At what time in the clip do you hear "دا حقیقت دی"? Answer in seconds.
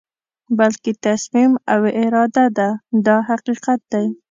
3.05-4.05